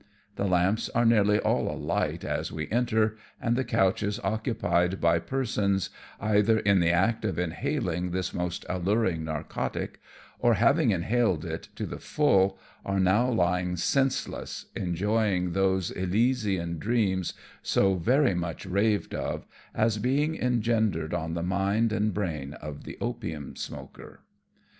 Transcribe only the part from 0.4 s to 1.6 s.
lamps are nearly